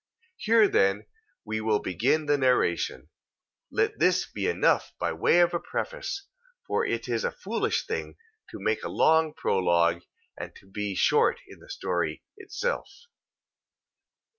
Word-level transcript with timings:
2:33. 0.39 0.43
Here 0.45 0.67
then 0.67 1.05
we 1.45 1.61
will 1.61 1.77
begin 1.77 2.25
the 2.25 2.35
narration: 2.35 3.09
let 3.69 3.99
this 3.99 4.25
be 4.25 4.47
enough 4.47 4.93
by 4.97 5.13
way 5.13 5.41
of 5.41 5.53
a 5.53 5.59
preface: 5.59 6.25
for 6.65 6.83
it 6.83 7.07
is 7.07 7.23
a 7.23 7.29
foolish 7.31 7.85
thing 7.85 8.15
to 8.49 8.57
make 8.59 8.81
a 8.83 8.89
long 8.89 9.31
prologue, 9.31 10.01
and 10.35 10.55
to 10.55 10.65
be 10.65 10.95
short 10.95 11.39
in 11.47 11.59
the 11.59 11.69
story 11.69 12.23
itself. 12.35 12.87